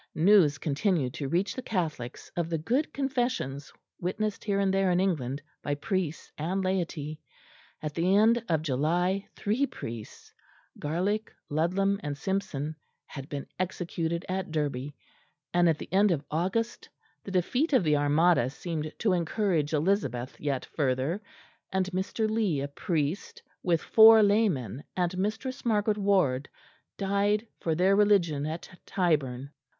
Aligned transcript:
News 0.15 0.57
continued 0.57 1.13
to 1.13 1.27
reach 1.27 1.55
the 1.55 1.61
Catholics 1.61 2.31
of 2.35 2.49
the 2.49 2.57
good 2.57 2.91
confessions 2.91 3.71
witnessed 3.99 4.43
here 4.43 4.59
and 4.59 4.73
there 4.73 4.89
in 4.89 4.99
England 4.99 5.43
by 5.61 5.75
priests 5.75 6.31
and 6.39 6.63
laity. 6.65 7.21
At 7.83 7.93
the 7.93 8.15
end 8.15 8.43
of 8.49 8.63
July, 8.63 9.27
three 9.35 9.67
priests, 9.67 10.33
Garlick, 10.79 11.31
Ludlam 11.51 11.99
and 12.01 12.17
Sympson, 12.17 12.73
had 13.05 13.29
been 13.29 13.45
executed 13.59 14.25
at 14.27 14.49
Derby, 14.49 14.95
and 15.53 15.69
at 15.69 15.77
the 15.77 15.93
end 15.93 16.09
of 16.09 16.25
August 16.31 16.89
the 17.23 17.29
defeat 17.29 17.71
of 17.71 17.83
the 17.83 17.95
Armada 17.95 18.49
seemed 18.49 18.91
to 18.97 19.13
encourage 19.13 19.71
Elizabeth 19.71 20.35
yet 20.39 20.65
further, 20.65 21.21
and 21.71 21.91
Mr. 21.91 22.27
Leigh, 22.27 22.61
a 22.61 22.67
priest, 22.67 23.43
with 23.61 23.83
four 23.83 24.23
laymen 24.23 24.83
and 24.97 25.15
Mistress 25.19 25.63
Margaret 25.63 25.99
Ward, 25.99 26.49
died 26.97 27.45
for 27.59 27.75
their 27.75 27.95
religion 27.95 28.47
at 28.47 28.67
Tyburn. 28.87 29.51